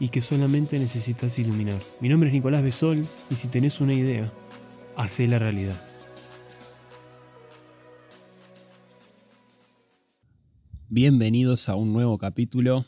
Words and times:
y 0.00 0.08
que 0.08 0.20
solamente 0.20 0.78
necesitas 0.78 1.38
iluminar. 1.38 1.80
Mi 2.00 2.08
nombre 2.08 2.28
es 2.28 2.34
Nicolás 2.34 2.62
Besol 2.62 3.06
y 3.30 3.34
si 3.34 3.48
tenés 3.48 3.80
una 3.80 3.94
idea, 3.94 4.32
hacé 4.96 5.26
la 5.26 5.38
realidad. 5.38 5.80
Bienvenidos 10.88 11.68
a 11.68 11.74
un 11.74 11.92
nuevo 11.92 12.16
capítulo. 12.18 12.86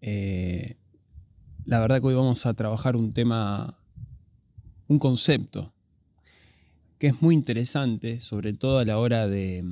Eh, 0.00 0.76
la 1.64 1.80
verdad 1.80 2.00
que 2.00 2.08
hoy 2.08 2.14
vamos 2.14 2.44
a 2.46 2.54
trabajar 2.54 2.96
un 2.96 3.12
tema, 3.12 3.78
un 4.88 4.98
concepto 4.98 5.72
que 6.98 7.06
es 7.06 7.22
muy 7.22 7.34
interesante, 7.34 8.20
sobre 8.20 8.52
todo 8.52 8.78
a 8.78 8.84
la 8.84 8.98
hora 8.98 9.26
de 9.26 9.64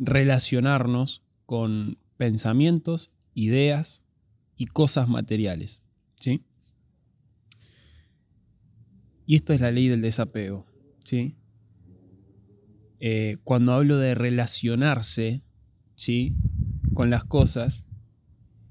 relacionarnos 0.00 1.22
con 1.46 1.98
pensamientos, 2.16 3.12
ideas 3.34 4.02
y 4.58 4.66
cosas 4.66 5.08
materiales. 5.08 5.80
¿sí? 6.16 6.42
Y 9.24 9.36
esto 9.36 9.54
es 9.54 9.60
la 9.60 9.70
ley 9.70 9.88
del 9.88 10.02
desapego. 10.02 10.66
¿sí? 11.04 11.36
Eh, 13.00 13.38
cuando 13.44 13.72
hablo 13.72 13.96
de 13.96 14.14
relacionarse 14.14 15.42
¿sí? 15.94 16.34
con 16.92 17.08
las 17.08 17.24
cosas, 17.24 17.84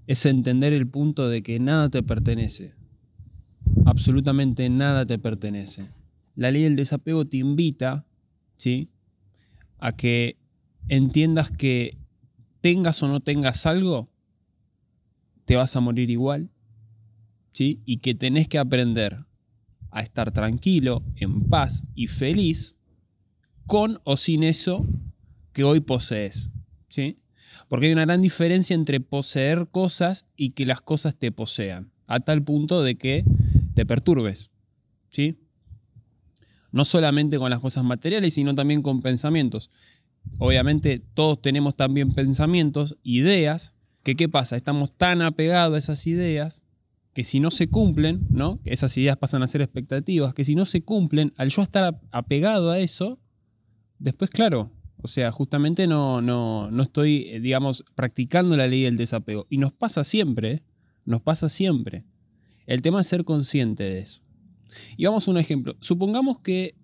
es 0.05 0.25
entender 0.25 0.73
el 0.73 0.87
punto 0.87 1.29
de 1.29 1.41
que 1.41 1.59
nada 1.59 1.89
te 1.89 2.03
pertenece. 2.03 2.75
Absolutamente 3.85 4.69
nada 4.69 5.05
te 5.05 5.17
pertenece. 5.17 5.87
La 6.35 6.51
ley 6.51 6.63
del 6.63 6.75
desapego 6.75 7.25
te 7.25 7.37
invita 7.37 8.05
¿sí? 8.57 8.89
a 9.79 9.93
que 9.93 10.37
entiendas 10.89 11.49
que 11.49 11.97
tengas 12.61 13.01
o 13.03 13.07
no 13.07 13.21
tengas 13.21 13.65
algo, 13.65 14.09
te 15.47 15.55
vas 15.55 15.77
a 15.77 15.79
morir 15.79 16.09
igual, 16.09 16.51
¿sí? 17.53 17.81
Y 17.85 17.99
que 17.99 18.13
tenés 18.13 18.49
que 18.49 18.57
aprender 18.57 19.23
a 19.91 20.01
estar 20.01 20.33
tranquilo, 20.33 21.05
en 21.15 21.45
paz 21.45 21.85
y 21.95 22.07
feliz 22.07 22.75
con 23.65 24.01
o 24.03 24.17
sin 24.17 24.43
eso 24.43 24.85
que 25.53 25.63
hoy 25.63 25.79
posees, 25.79 26.49
¿sí? 26.89 27.21
Porque 27.69 27.85
hay 27.85 27.93
una 27.93 28.03
gran 28.03 28.21
diferencia 28.21 28.73
entre 28.75 28.99
poseer 28.99 29.69
cosas 29.71 30.25
y 30.35 30.49
que 30.49 30.65
las 30.65 30.81
cosas 30.81 31.15
te 31.15 31.31
posean, 31.31 31.93
a 32.07 32.19
tal 32.19 32.43
punto 32.43 32.83
de 32.83 32.97
que 32.97 33.23
te 33.73 33.85
perturbes, 33.85 34.51
¿sí? 35.07 35.39
No 36.73 36.83
solamente 36.83 37.37
con 37.37 37.49
las 37.49 37.61
cosas 37.61 37.85
materiales, 37.85 38.33
sino 38.33 38.53
también 38.53 38.81
con 38.81 39.01
pensamientos. 39.01 39.69
Obviamente 40.39 40.99
todos 41.13 41.41
tenemos 41.41 41.77
también 41.77 42.11
pensamientos, 42.11 42.97
ideas, 43.01 43.76
que 44.07 44.15
qué 44.15 44.29
pasa, 44.29 44.55
estamos 44.55 44.95
tan 44.95 45.21
apegados 45.21 45.75
a 45.75 45.79
esas 45.79 46.07
ideas 46.07 46.63
que 47.13 47.25
si 47.25 47.41
no 47.41 47.51
se 47.51 47.67
cumplen, 47.67 48.25
¿no? 48.29 48.61
Esas 48.63 48.97
ideas 48.97 49.17
pasan 49.17 49.43
a 49.43 49.47
ser 49.47 49.61
expectativas, 49.61 50.33
que 50.33 50.45
si 50.45 50.55
no 50.55 50.63
se 50.63 50.81
cumplen, 50.81 51.33
al 51.35 51.49
yo 51.49 51.61
estar 51.61 51.99
apegado 52.11 52.71
a 52.71 52.79
eso, 52.79 53.19
después, 53.99 54.29
claro, 54.29 54.71
o 55.01 55.09
sea, 55.09 55.29
justamente 55.33 55.87
no, 55.87 56.21
no, 56.21 56.71
no 56.71 56.83
estoy, 56.83 57.23
eh, 57.27 57.41
digamos, 57.41 57.83
practicando 57.95 58.55
la 58.55 58.65
ley 58.67 58.83
del 58.83 58.95
desapego. 58.95 59.45
Y 59.49 59.57
nos 59.57 59.73
pasa 59.73 60.05
siempre, 60.05 60.51
¿eh? 60.53 60.63
nos 61.03 61.21
pasa 61.21 61.49
siempre. 61.49 62.05
El 62.65 62.81
tema 62.81 63.01
es 63.01 63.07
ser 63.07 63.25
consciente 63.25 63.83
de 63.83 63.99
eso. 63.99 64.21
Y 64.95 65.03
vamos 65.03 65.27
a 65.27 65.31
un 65.31 65.37
ejemplo. 65.37 65.75
Supongamos 65.81 66.39
que 66.39 66.77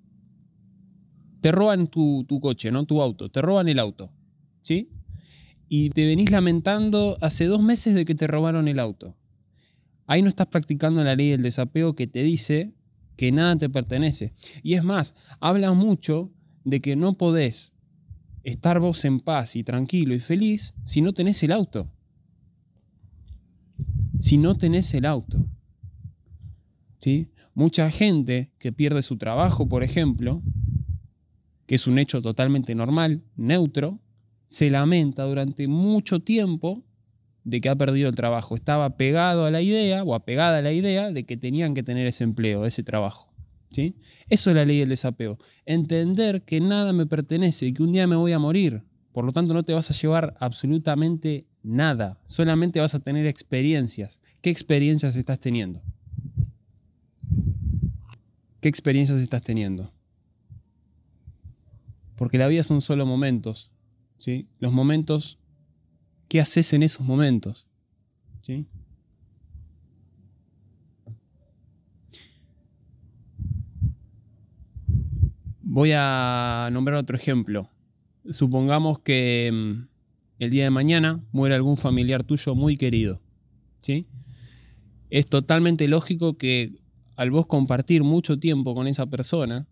te 1.39 1.53
roban 1.53 1.87
tu, 1.87 2.27
coche, 2.41 2.69
¿no? 2.69 2.83
Tu 2.83 3.01
auto, 3.01 3.29
te 3.29 3.41
roban 3.41 3.69
el 3.69 3.79
auto, 3.79 4.11
¿sí? 4.61 4.89
Y 5.75 5.89
te 5.89 6.05
venís 6.05 6.29
lamentando 6.29 7.17
hace 7.19 7.45
dos 7.45 7.59
meses 7.59 7.95
de 7.95 8.05
que 8.05 8.13
te 8.13 8.27
robaron 8.27 8.67
el 8.67 8.77
auto. 8.77 9.17
Ahí 10.05 10.21
no 10.21 10.29
estás 10.29 10.45
practicando 10.45 11.03
la 11.03 11.15
ley 11.15 11.31
del 11.31 11.41
desapego 11.41 11.95
que 11.95 12.05
te 12.05 12.21
dice 12.21 12.75
que 13.17 13.31
nada 13.31 13.57
te 13.57 13.71
pertenece. 13.71 14.33
Y 14.61 14.75
es 14.75 14.83
más, 14.83 15.15
habla 15.39 15.73
mucho 15.73 16.31
de 16.63 16.79
que 16.79 16.95
no 16.95 17.17
podés 17.17 17.73
estar 18.43 18.79
vos 18.79 19.03
en 19.03 19.19
paz 19.19 19.55
y 19.55 19.63
tranquilo 19.63 20.13
y 20.13 20.19
feliz 20.19 20.75
si 20.85 21.01
no 21.01 21.11
tenés 21.11 21.41
el 21.41 21.51
auto. 21.51 21.91
Si 24.19 24.37
no 24.37 24.55
tenés 24.55 24.93
el 24.93 25.07
auto. 25.07 25.43
¿Sí? 26.99 27.31
Mucha 27.55 27.89
gente 27.89 28.51
que 28.59 28.71
pierde 28.71 29.01
su 29.01 29.17
trabajo, 29.17 29.67
por 29.67 29.81
ejemplo, 29.81 30.43
que 31.65 31.73
es 31.73 31.87
un 31.87 31.97
hecho 31.97 32.21
totalmente 32.21 32.75
normal, 32.75 33.23
neutro, 33.35 34.03
se 34.47 34.69
lamenta 34.69 35.23
durante 35.23 35.67
mucho 35.67 36.19
tiempo 36.19 36.83
de 37.43 37.61
que 37.61 37.69
ha 37.69 37.75
perdido 37.75 38.09
el 38.09 38.15
trabajo. 38.15 38.55
Estaba 38.55 38.97
pegado 38.97 39.45
a 39.45 39.51
la 39.51 39.61
idea 39.61 40.03
o 40.03 40.15
apegada 40.15 40.59
a 40.59 40.61
la 40.61 40.71
idea 40.71 41.11
de 41.11 41.25
que 41.25 41.37
tenían 41.37 41.73
que 41.73 41.83
tener 41.83 42.07
ese 42.07 42.23
empleo, 42.23 42.65
ese 42.65 42.83
trabajo. 42.83 43.33
¿sí? 43.69 43.95
Eso 44.29 44.49
es 44.49 44.55
la 44.55 44.65
ley 44.65 44.79
del 44.79 44.89
desapego. 44.89 45.37
Entender 45.65 46.43
que 46.43 46.61
nada 46.61 46.93
me 46.93 47.05
pertenece 47.05 47.65
y 47.65 47.73
que 47.73 47.83
un 47.83 47.91
día 47.91 48.07
me 48.07 48.15
voy 48.15 48.31
a 48.31 48.39
morir. 48.39 48.83
Por 49.11 49.25
lo 49.25 49.31
tanto, 49.31 49.53
no 49.53 49.63
te 49.63 49.73
vas 49.73 49.91
a 49.91 49.93
llevar 49.93 50.35
absolutamente 50.39 51.45
nada. 51.61 52.19
Solamente 52.25 52.79
vas 52.79 52.95
a 52.95 52.99
tener 52.99 53.27
experiencias. 53.27 54.21
¿Qué 54.41 54.49
experiencias 54.49 55.15
estás 55.15 55.39
teniendo? 55.39 55.81
¿Qué 58.59 58.69
experiencias 58.69 59.19
estás 59.19 59.43
teniendo? 59.43 59.91
Porque 62.15 62.37
la 62.37 62.47
vida 62.47 62.63
son 62.63 62.81
solo 62.81 63.05
momentos. 63.05 63.72
¿Sí? 64.23 64.47
Los 64.59 64.71
momentos, 64.71 65.37
¿qué 66.29 66.39
haces 66.39 66.71
en 66.71 66.81
esos 66.81 67.05
momentos? 67.05 67.67
¿sí? 68.41 68.65
Voy 75.61 75.91
a 75.93 76.69
nombrar 76.71 76.99
otro 76.99 77.17
ejemplo. 77.17 77.69
Supongamos 78.29 78.99
que 78.99 79.51
mm, 79.51 79.87
el 80.39 80.49
día 80.51 80.63
de 80.63 80.69
mañana 80.69 81.21
muere 81.33 81.55
algún 81.55 81.75
familiar 81.75 82.23
tuyo 82.23 82.55
muy 82.55 82.77
querido. 82.77 83.19
¿sí? 83.81 84.07
Es 85.09 85.27
totalmente 85.27 85.89
lógico 85.89 86.37
que 86.37 86.71
al 87.17 87.29
vos 87.29 87.45
compartir 87.45 88.03
mucho 88.03 88.39
tiempo 88.39 88.73
con 88.73 88.87
esa 88.87 89.05
persona, 89.05 89.67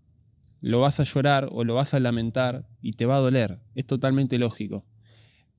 lo 0.61 0.79
vas 0.79 0.99
a 0.99 1.03
llorar 1.03 1.49
o 1.51 1.63
lo 1.63 1.75
vas 1.75 1.93
a 1.93 1.99
lamentar 1.99 2.67
y 2.81 2.93
te 2.93 3.05
va 3.05 3.17
a 3.17 3.19
doler. 3.19 3.59
Es 3.75 3.85
totalmente 3.85 4.37
lógico. 4.37 4.85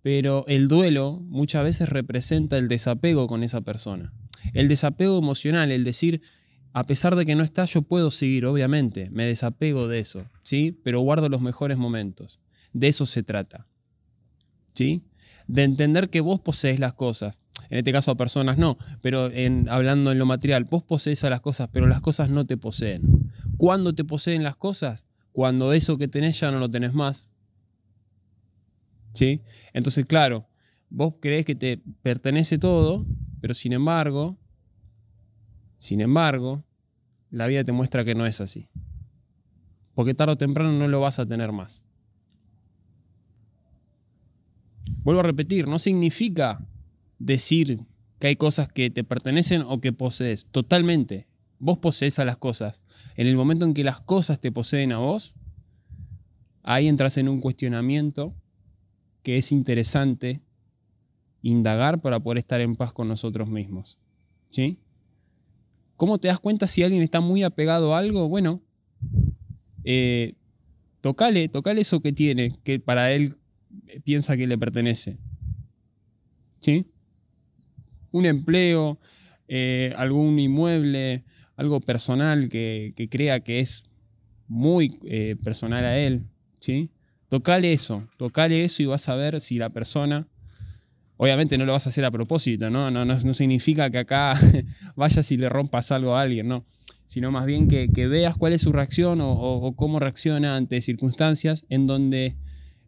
Pero 0.01 0.45
el 0.49 0.69
duelo 0.69 1.21
muchas 1.29 1.65
veces 1.65 1.89
representa 1.89 2.57
el 2.57 2.69
desapego 2.69 3.27
con 3.27 3.43
esa 3.43 3.61
persona. 3.61 4.12
El 4.55 4.69
desapego 4.69 5.19
emocional, 5.19 5.71
el 5.71 5.85
decir, 5.85 6.23
a 6.73 6.87
pesar 6.87 7.17
de 7.17 7.27
que 7.27 7.35
no 7.35 7.45
está, 7.45 7.65
yo 7.65 7.83
puedo 7.83 8.11
seguir, 8.11 8.47
obviamente, 8.47 9.11
me 9.11 9.27
desapego 9.27 9.89
de 9.89 9.99
eso, 9.99 10.25
¿sí? 10.43 10.81
Pero 10.83 11.01
guardo 11.01 11.29
los 11.29 11.41
mejores 11.41 11.79
momentos. 11.79 12.41
De 12.73 12.89
eso 12.89 13.07
se 13.07 13.23
trata. 13.23 13.67
¿Sí? 14.75 15.05
De 15.47 15.65
entender 15.65 16.09
que 16.11 16.21
vos 16.21 16.41
posees 16.41 16.81
las 16.81 16.95
cosas. 16.95 17.41
En 17.69 17.79
este 17.79 17.93
caso 17.93 18.11
a 18.11 18.17
personas 18.17 18.59
no, 18.59 18.79
pero 19.03 19.31
en, 19.31 19.69
hablando 19.69 20.12
en 20.12 20.19
lo 20.19 20.27
material, 20.27 20.65
vos 20.65 20.83
posees 20.83 21.25
a 21.25 21.31
las 21.31 21.41
cosas, 21.41 21.69
pero 21.73 21.87
las 21.87 22.01
cosas 22.01 22.31
no 22.31 22.47
te 22.47 22.57
poseen. 22.57 23.22
¿Cuándo 23.62 23.95
te 23.95 24.05
poseen 24.05 24.43
las 24.43 24.56
cosas? 24.56 25.06
Cuando 25.31 25.73
eso 25.73 25.97
que 25.97 26.09
tenés 26.09 26.41
ya 26.41 26.50
no 26.50 26.59
lo 26.59 26.69
tenés 26.69 26.94
más. 26.94 27.31
¿Sí? 29.14 29.43
Entonces, 29.73 30.05
claro, 30.05 30.49
vos 30.91 31.14
crees 31.20 31.47
que 31.47 31.55
te 31.55 31.81
pertenece 32.03 32.59
todo, 32.59 33.06
pero 33.41 33.55
sin 33.55 33.73
embargo, 33.73 34.37
sin 35.79 36.00
embargo, 36.00 36.64
la 37.31 37.47
vida 37.47 37.62
te 37.62 37.70
muestra 37.70 38.05
que 38.05 38.17
no 38.17 38.26
es 38.26 38.41
así. 38.41 38.69
Porque 39.94 40.14
tarde 40.14 40.32
o 40.32 40.38
temprano 40.38 40.73
no 40.73 40.88
lo 40.88 40.99
vas 40.99 41.20
a 41.20 41.26
tener 41.26 41.53
más. 41.53 41.85
Vuelvo 45.05 45.20
a 45.20 45.23
repetir, 45.23 45.69
no 45.69 45.79
significa 45.79 46.67
decir 47.20 47.87
que 48.19 48.26
hay 48.26 48.35
cosas 48.35 48.69
que 48.69 48.91
te 48.91 49.05
pertenecen 49.05 49.62
o 49.62 49.81
que 49.81 49.93
posees. 49.93 50.47
Totalmente. 50.47 51.29
Vos 51.61 51.79
posees 51.79 52.19
a 52.19 52.25
las 52.25 52.38
cosas. 52.38 52.81
En 53.17 53.26
el 53.26 53.37
momento 53.37 53.64
en 53.64 53.75
que 53.75 53.85
las 53.85 54.00
cosas 54.00 54.41
te 54.41 54.53
poseen 54.53 54.93
a 54.93 54.99
vos, 54.99 55.35
ahí 56.62 56.88
entras 56.88 57.19
en 57.19 57.29
un 57.29 57.41
cuestionamiento 57.41 58.35
que 59.23 59.38
es 59.38 59.53
interesante 59.53 60.41
indagar 61.43 62.00
para 62.00 62.20
poder 62.20 62.38
estar 62.38 62.61
en 62.61 62.76
paz 62.76 62.93
con 62.93 63.09
nosotros 63.09 63.49
mismos. 63.49 63.99
¿Sí? 64.50 64.79
¿Cómo 65.97 66.19
te 66.19 66.29
das 66.29 66.41
cuenta 66.41 66.67
si 66.67 66.82
alguien 66.82 67.03
está 67.03 67.20
muy 67.20 67.43
apegado 67.43 67.94
a 67.94 67.99
algo? 67.99 68.29
Bueno, 68.29 68.62
eh, 69.85 70.35
tocale, 71.00 71.49
tocale 71.49 71.81
eso 71.81 72.00
que 72.00 72.12
tiene, 72.12 72.59
que 72.64 72.79
para 72.81 73.12
él 73.12 73.37
piensa 74.05 74.37
que 74.37 74.47
le 74.47 74.59
pertenece. 74.59 75.19
¿Sí? 76.61 76.87
Un 78.11 78.26
empleo, 78.26 78.99
eh, 79.49 79.93
algún 79.97 80.38
inmueble, 80.38 81.25
algo 81.56 81.81
personal 81.81 82.49
que, 82.49 82.94
crea 83.10 83.40
que 83.40 83.60
es 83.60 83.84
muy 84.49 84.99
eh, 85.04 85.37
personal 85.43 85.84
a 85.84 85.99
él. 85.99 86.22
¿Sí? 86.58 86.90
Tocale 87.28 87.72
eso, 87.72 88.08
tocale 88.19 88.62
eso 88.62 88.82
y 88.82 88.87
vas 88.87 89.08
a 89.08 89.16
ver 89.16 89.40
si 89.40 89.58
la 89.58 89.70
persona 89.70 90.28
Obviamente 91.22 91.56
no 91.56 91.64
lo 91.64 91.72
vas 91.72 91.87
a 91.87 91.90
hacer 91.90 92.04
a 92.04 92.10
propósito, 92.10 92.69
¿no? 92.69 92.90
No, 92.90 93.04
no, 93.04 93.32
significa 93.32 93.88
que 93.90 93.99
acá 93.99 94.37
vayas 94.96 95.31
y 95.31 95.37
le 95.37 95.49
rompas 95.49 95.93
algo 95.93 96.16
a 96.16 96.20
alguien, 96.20 96.49
¿no? 96.49 96.64
Sino 97.06 97.31
más 97.31 97.46
bien 97.46 97.69
que, 97.69 97.87
veas 98.08 98.37
cuál 98.37 98.54
es 98.54 98.62
su 98.62 98.72
reacción 98.72 99.20
o, 99.22 99.72
cómo 99.76 100.00
reacciona 100.00 100.56
ante 100.56 100.81
circunstancias 100.81 101.64
en 101.69 101.87
donde 101.87 102.34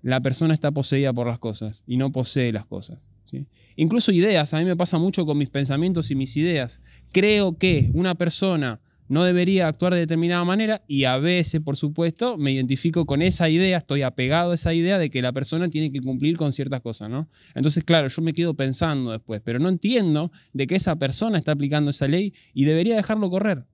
la 0.03 0.21
persona 0.21 0.53
está 0.53 0.73
poseída 0.73 1.13
por 1.13 1.29
las 1.29 1.39
cosas 1.39 1.85
y 1.87 1.97
no 1.97 2.11
posee 2.11 2.53
las 2.53 2.67
cosas. 2.67 2.99
¿sí? 3.25 3.47
Incluso 3.77 4.11
ideas, 4.11 4.53
a 4.53 4.59
mí 4.59 4.65
me 4.65 4.75
pasa 4.75 4.99
mucho 4.99 5.25
con 5.25 5.39
mis 5.39 5.51
pensamientos 5.51 6.11
y 6.11 6.17
mis 6.17 6.37
ideas. 6.37 6.83
Creo 7.13 7.57
que 7.59 7.91
una 7.95 8.15
persona 8.15 8.81
no 9.09 9.25
debería 9.25 9.69
actuar 9.69 9.93
de 9.93 10.01
determinada 10.01 10.45
manera 10.45 10.83
y 10.89 11.05
a 11.05 11.19
veces, 11.19 11.61
por 11.61 11.77
supuesto, 11.77 12.39
me 12.39 12.53
identifico 12.53 13.05
con 13.05 13.23
esa 13.23 13.49
idea, 13.49 13.79
estoy 13.79 14.03
apegado 14.03 14.53
a 14.53 14.55
esa 14.55 14.73
idea 14.73 14.99
de 14.99 15.11
que 15.11 15.23
la 15.23 15.33
persona 15.33 15.69
tiene 15.69 15.93
que 15.93 16.01
cumplir 16.01 16.37
con 16.37 16.53
ciertas 16.53 16.81
cosas, 16.81 17.11
¿no? 17.11 17.29
Entonces, 17.55 17.85
claro, 17.85 18.09
yo 18.09 18.23
me 18.23 18.33
quedo 18.33 18.55
pensando 18.55 19.13
después, 19.13 19.43
pero 19.45 19.59
no 19.59 19.69
entiendo 19.69 20.33
de 20.53 20.67
que 20.67 20.77
esa 20.77 20.97
persona 20.97 21.39
está 21.39 21.53
aplicando 21.53 21.91
esa 21.91 22.09
ley 22.09 22.33
y 22.55 22.65
debería 22.65 22.97
dejarlo 22.97 23.31
correr. 23.31 23.67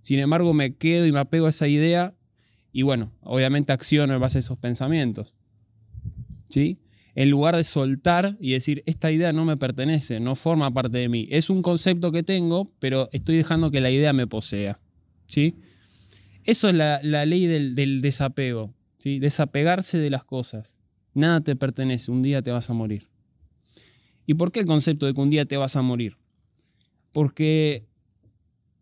Sin 0.00 0.18
embargo, 0.20 0.54
me 0.54 0.76
quedo 0.76 1.06
y 1.06 1.12
me 1.12 1.20
apego 1.20 1.46
a 1.46 1.50
esa 1.50 1.68
idea 1.68 2.14
y 2.72 2.82
bueno, 2.82 3.12
obviamente 3.22 3.72
acciono 3.72 4.14
en 4.14 4.20
base 4.20 4.38
a 4.38 4.40
esos 4.40 4.58
pensamientos. 4.58 5.34
¿Sí? 6.48 6.80
En 7.18 7.30
lugar 7.30 7.56
de 7.56 7.64
soltar 7.64 8.36
y 8.38 8.52
decir, 8.52 8.84
esta 8.86 9.10
idea 9.10 9.32
no 9.32 9.44
me 9.44 9.56
pertenece, 9.56 10.20
no 10.20 10.36
forma 10.36 10.72
parte 10.72 10.98
de 10.98 11.08
mí. 11.08 11.26
Es 11.32 11.50
un 11.50 11.62
concepto 11.62 12.12
que 12.12 12.22
tengo, 12.22 12.70
pero 12.78 13.08
estoy 13.10 13.36
dejando 13.36 13.72
que 13.72 13.80
la 13.80 13.90
idea 13.90 14.12
me 14.12 14.28
posea. 14.28 14.78
¿sí? 15.26 15.56
Eso 16.44 16.68
es 16.68 16.76
la, 16.76 17.00
ley 17.02 17.46
del, 17.48 18.00
desapego, 18.02 18.72
¿sí? 18.98 19.18
desapegarse 19.18 19.98
de 19.98 20.10
las 20.10 20.22
cosas. 20.22 20.76
Nada 21.12 21.40
te 21.40 21.56
pertenece, 21.56 22.12
un 22.12 22.22
día 22.22 22.40
te 22.40 22.52
vas 22.52 22.70
a 22.70 22.74
morir. 22.74 23.08
¿Y 24.24 24.34
por 24.34 24.52
qué 24.52 24.60
el 24.60 24.66
concepto 24.66 25.04
de 25.04 25.12
que 25.12 25.20
un 25.20 25.30
día 25.30 25.44
te 25.44 25.56
vas 25.56 25.74
a 25.74 25.82
morir? 25.82 26.18
Porque 27.10 27.84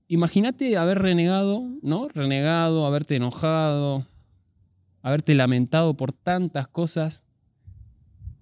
imagínate 0.09 0.77
haber 0.77 0.99
renegado, 0.99 1.67
¿no? 1.81 2.09
Renegado, 2.11 2.85
haberte 2.85 3.17
enojado, 3.17 4.07
haberte 5.01 5.35
lamentado 5.35 5.97
por 5.97 6.13
tantas 6.13 6.69
cosas 6.69 7.23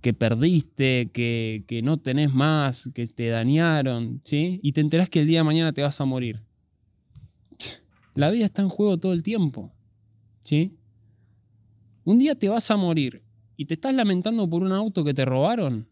que 0.04 0.12
perdiste, 0.12 1.10
que, 1.14 1.64
que, 1.66 1.80
no 1.80 1.96
tenés 1.96 2.34
más, 2.34 2.90
que 2.94 3.06
te 3.06 3.28
dañaron, 3.28 4.20
¿sí? 4.22 4.60
Y 4.62 4.72
te 4.72 4.82
enterás 4.82 5.08
que 5.08 5.20
el 5.20 5.26
día 5.26 5.38
de 5.38 5.44
mañana 5.44 5.72
te 5.72 5.80
vas 5.80 5.98
a 5.98 6.04
morir. 6.04 6.42
La 8.14 8.30
vida 8.30 8.44
está 8.44 8.60
en 8.60 8.68
juego 8.68 8.98
todo 8.98 9.14
el 9.14 9.22
tiempo. 9.22 9.72
¿Sí? 10.42 10.76
Un 12.04 12.18
día 12.18 12.34
te 12.34 12.50
vas 12.50 12.70
a 12.70 12.76
morir 12.76 13.22
y 13.56 13.64
te 13.64 13.72
estás 13.72 13.94
lamentando 13.94 14.46
por 14.46 14.62
un 14.62 14.72
auto 14.72 15.04
que 15.04 15.14
te 15.14 15.24
robaron. 15.24 15.88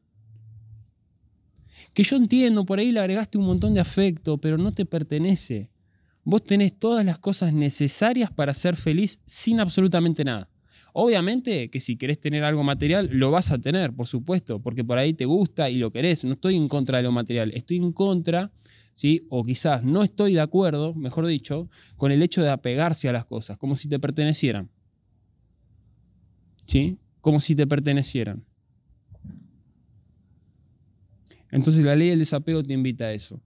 Que 1.94 2.02
yo 2.02 2.16
entiendo, 2.16 2.66
por 2.66 2.80
ahí 2.80 2.92
le 2.92 3.00
agregaste 3.00 3.38
un 3.38 3.46
montón 3.46 3.72
de 3.72 3.80
afecto, 3.80 4.36
pero 4.36 4.58
no 4.58 4.74
te 4.74 4.84
pertenece. 4.84 5.70
Vos 6.22 6.44
tenés 6.44 6.78
todas 6.78 7.02
las 7.06 7.18
cosas 7.18 7.54
necesarias 7.54 8.30
para 8.30 8.52
ser 8.52 8.76
feliz 8.76 9.20
sin 9.24 9.58
absolutamente 9.58 10.22
nada. 10.22 10.51
Obviamente 10.92 11.70
que 11.70 11.80
si 11.80 11.96
querés 11.96 12.20
tener 12.20 12.44
algo 12.44 12.62
material, 12.62 13.08
lo 13.12 13.30
vas 13.30 13.50
a 13.50 13.58
tener, 13.58 13.94
por 13.94 14.06
supuesto, 14.06 14.60
porque 14.60 14.84
por 14.84 14.98
ahí 14.98 15.14
te 15.14 15.24
gusta 15.24 15.70
y 15.70 15.76
lo 15.76 15.90
querés. 15.90 16.24
No 16.24 16.34
estoy 16.34 16.56
en 16.56 16.68
contra 16.68 16.98
de 16.98 17.04
lo 17.04 17.12
material, 17.12 17.50
estoy 17.54 17.78
en 17.78 17.92
contra 17.92 18.52
¿sí? 18.92 19.26
o 19.30 19.44
quizás 19.44 19.82
no 19.82 20.02
estoy 20.02 20.34
de 20.34 20.40
acuerdo, 20.40 20.94
mejor 20.94 21.26
dicho, 21.26 21.68
con 21.96 22.12
el 22.12 22.22
hecho 22.22 22.42
de 22.42 22.50
apegarse 22.50 23.08
a 23.08 23.12
las 23.12 23.24
cosas, 23.24 23.56
como 23.58 23.74
si 23.74 23.88
te 23.88 23.98
pertenecieran. 23.98 24.70
¿Sí? 26.66 26.98
Como 27.20 27.40
si 27.40 27.54
te 27.54 27.66
pertenecieran. 27.66 28.44
Entonces 31.50 31.84
la 31.84 31.96
ley 31.96 32.08
del 32.08 32.20
desapego 32.20 32.62
te 32.62 32.72
invita 32.72 33.04
a 33.06 33.12
eso, 33.12 33.42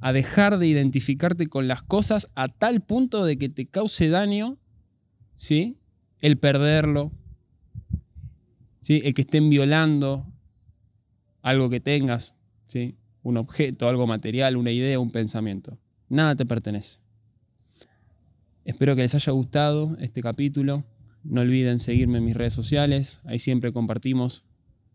a 0.00 0.12
dejar 0.12 0.58
de 0.58 0.66
identificarte 0.66 1.46
con 1.46 1.68
las 1.68 1.82
cosas 1.82 2.28
a 2.34 2.48
tal 2.48 2.82
punto 2.82 3.24
de 3.24 3.36
que 3.36 3.48
te 3.48 3.66
cause 3.66 4.08
daño, 4.08 4.58
¿sí? 5.34 5.78
El 6.20 6.38
perderlo, 6.38 7.12
¿sí? 8.80 9.02
El 9.04 9.14
que 9.14 9.22
estén 9.22 9.50
violando 9.50 10.26
algo 11.42 11.70
que 11.70 11.80
tengas, 11.80 12.34
¿sí? 12.68 12.96
un 13.22 13.36
objeto, 13.36 13.88
algo 13.88 14.06
material, 14.06 14.56
una 14.56 14.70
idea, 14.70 15.00
un 15.00 15.10
pensamiento. 15.10 15.78
Nada 16.08 16.36
te 16.36 16.46
pertenece. 16.46 17.00
Espero 18.64 18.94
que 18.94 19.02
les 19.02 19.14
haya 19.14 19.32
gustado 19.32 19.96
este 20.00 20.22
capítulo. 20.22 20.84
No 21.24 21.40
olviden 21.40 21.80
seguirme 21.80 22.18
en 22.18 22.24
mis 22.24 22.36
redes 22.36 22.52
sociales. 22.52 23.20
Ahí 23.24 23.38
siempre 23.38 23.72
compartimos 23.72 24.44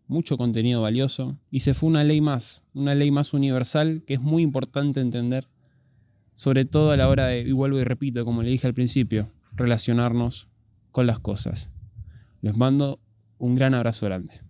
mucho 0.08 0.38
contenido 0.38 0.82
valioso. 0.82 1.38
Y 1.50 1.62
se 1.62 1.74
fue 1.74 1.90
una 1.90 2.04
ley 2.04 2.22
más, 2.22 2.64
una 2.74 2.96
ley 2.96 3.12
más 3.12 3.34
universal 3.34 4.04
que 4.06 4.14
es 4.14 4.22
muy 4.22 4.44
importante 4.44 5.02
entender, 5.02 5.48
sobre 6.36 6.66
todo 6.66 6.92
a 6.92 6.98
la 6.98 7.10
hora 7.10 7.28
de, 7.28 7.42
y 7.42 7.52
vuelvo 7.52 7.80
y 7.80 7.84
repito, 7.84 8.24
como 8.26 8.44
le 8.44 8.50
dije 8.50 8.68
al 8.68 8.74
principio, 8.74 9.30
relacionarnos 9.54 10.48
con 10.92 11.08
las 11.08 11.20
cosas. 11.20 11.72
Les 12.42 12.56
mando 12.58 13.00
un 13.38 13.56
gran 13.56 13.74
abrazo 13.74 14.06
grande. 14.06 14.42